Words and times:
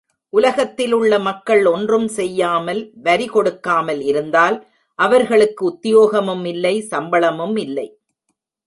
உலகத்திலுள்ள 0.33 1.19
மக்கள் 1.19 1.65
ஒன்றும் 1.65 2.07
செய்யாமல், 2.07 2.81
வரி 3.03 3.27
கொடுக்காமல் 3.27 4.01
இருந்தால், 4.01 4.57
அவர்களுக்கு 4.99 5.65
உத்தியோகமும் 5.65 6.45
இல்லை 6.45 6.75
சம்பளமும் 6.81 7.55
இல்லை. 7.55 7.87